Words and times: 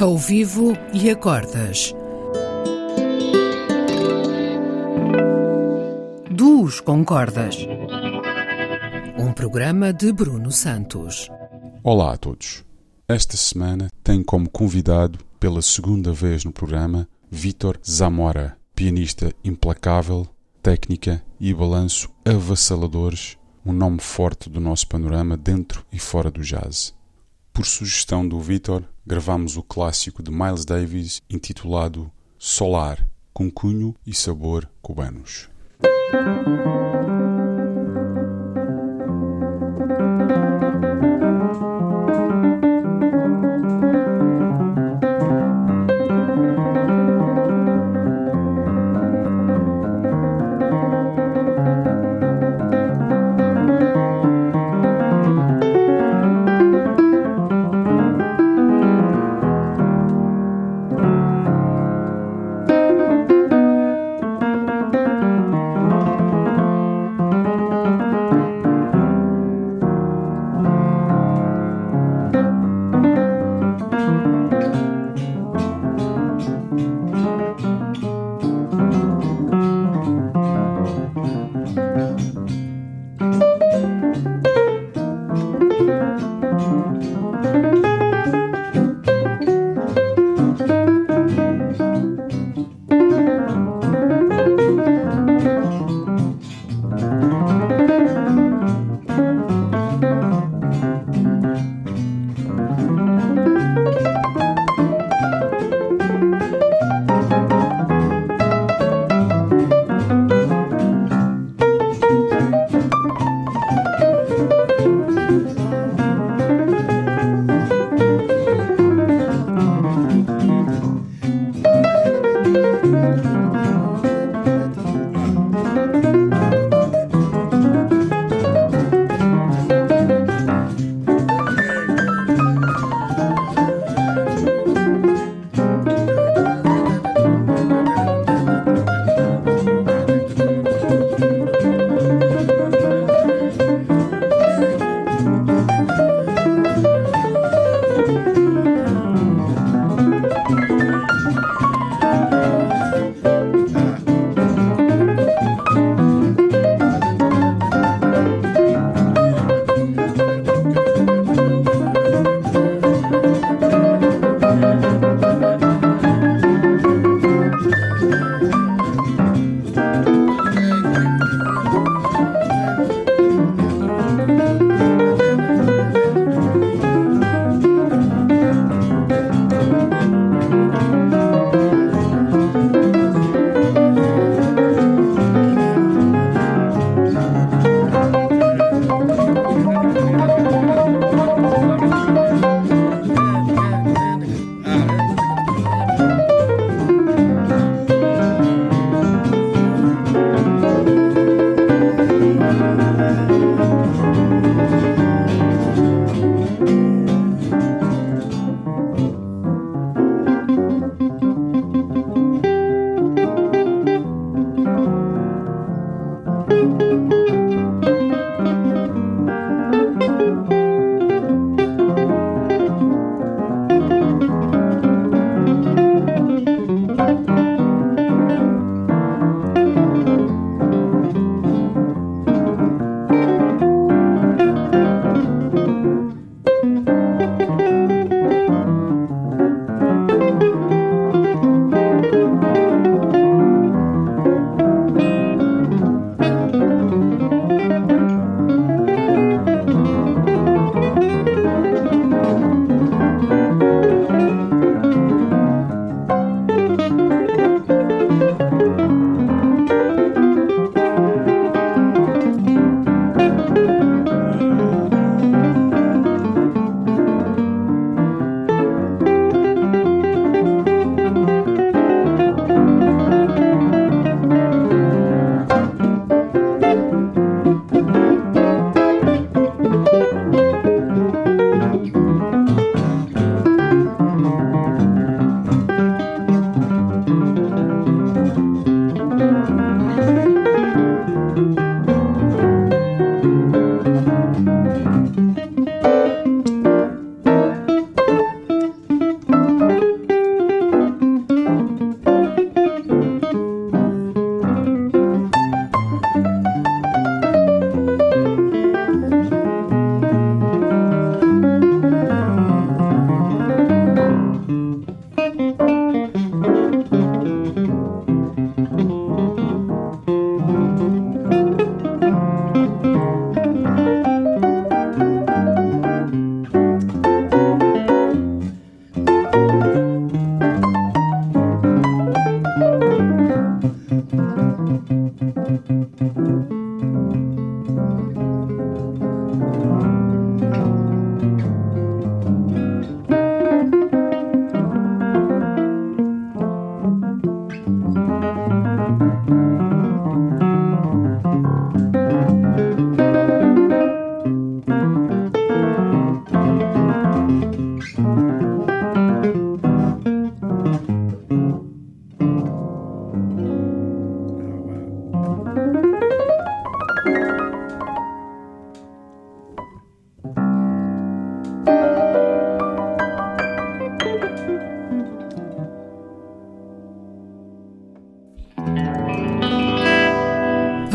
ao 0.00 0.16
vivo 0.16 0.72
e 0.94 1.10
a 1.10 1.14
cordas. 1.14 1.94
Duos 6.30 6.80
com 6.80 7.04
cordas. 7.04 7.56
Um 9.18 9.30
programa 9.34 9.92
de 9.92 10.10
Bruno 10.10 10.50
Santos. 10.50 11.28
Olá 11.84 12.14
a 12.14 12.16
todos. 12.16 12.64
Esta 13.06 13.36
semana 13.36 13.90
tenho 14.02 14.24
como 14.24 14.48
convidado, 14.48 15.18
pela 15.38 15.60
segunda 15.60 16.14
vez 16.14 16.46
no 16.46 16.52
programa, 16.52 17.06
Vítor 17.30 17.78
Zamora, 17.86 18.56
pianista 18.74 19.34
implacável, 19.44 20.26
técnica 20.62 21.22
e 21.38 21.52
balanço 21.52 22.08
avassaladores, 22.24 23.36
um 23.66 23.72
nome 23.72 24.00
forte 24.00 24.48
do 24.48 24.60
nosso 24.60 24.88
panorama 24.88 25.36
dentro 25.36 25.84
e 25.92 25.98
fora 25.98 26.30
do 26.30 26.40
jazz. 26.40 26.98
Por 27.52 27.66
sugestão 27.66 28.26
do 28.26 28.40
Vítor, 28.40 28.84
gravamos 29.06 29.56
o 29.56 29.62
clássico 29.62 30.22
de 30.22 30.30
Miles 30.30 30.64
Davis 30.64 31.20
intitulado 31.28 32.10
Solar, 32.38 33.06
com 33.32 33.50
cunho 33.50 33.94
e 34.06 34.14
sabor 34.14 34.68
cubanos. 34.80 35.48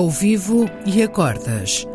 Ao 0.00 0.08
vivo 0.08 0.64
e 0.86 1.02
a 1.02 1.08
cordas. 1.08 1.86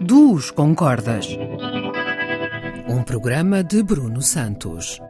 Duos 0.00 0.50
com 0.50 0.74
cordas. 0.74 1.28
Um 2.88 3.04
programa 3.04 3.62
de 3.62 3.80
Bruno 3.84 4.20
Santos. 4.20 5.00